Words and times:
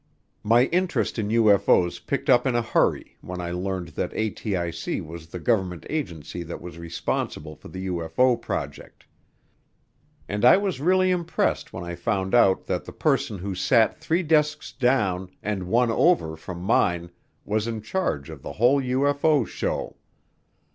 My 0.41 0.63
interest 0.65 1.19
in 1.19 1.29
UFO's 1.29 1.99
picked 1.99 2.27
up 2.27 2.47
in 2.47 2.55
a 2.55 2.61
hurry 2.63 3.17
when 3.21 3.39
I 3.39 3.51
learned 3.51 3.89
that 3.89 4.09
ATIC 4.15 5.05
was 5.05 5.27
the 5.27 5.37
government 5.39 5.85
agency 5.91 6.41
that 6.41 6.59
was 6.59 6.79
responsible 6.79 7.55
for 7.55 7.67
the 7.67 7.85
UFO 7.85 8.35
project. 8.41 9.05
And 10.27 10.43
I 10.43 10.57
was 10.57 10.79
really 10.81 11.11
impressed 11.11 11.71
when 11.71 11.83
I 11.83 11.93
found 11.93 12.33
out 12.33 12.65
that 12.65 12.85
the 12.85 12.91
person 12.91 13.37
who 13.37 13.53
sat 13.53 13.95
three 13.99 14.23
desks 14.23 14.71
down 14.71 15.29
and 15.43 15.67
one 15.67 15.91
over 15.91 16.35
from 16.35 16.61
mine 16.61 17.11
was 17.45 17.67
in 17.67 17.79
charge 17.83 18.31
of 18.31 18.41
the 18.41 18.53
whole 18.53 18.81
UFO 18.81 19.45
show. 19.45 19.97